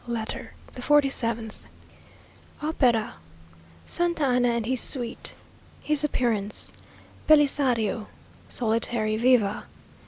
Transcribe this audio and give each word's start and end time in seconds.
LETTER 0.07 0.53
THE 0.73 0.81
FORTY 0.81 1.11
SEVENTH 1.11 1.67
Opera 2.59 3.17
Santa 3.85 4.23
Anna 4.23 4.47
and 4.47 4.65
his 4.65 4.81
Suite 4.81 5.35
His 5.83 6.03
Appearance 6.03 6.73
Belisario 7.27 8.07
Solitary 8.49 9.19
"_Viva! 9.19 9.65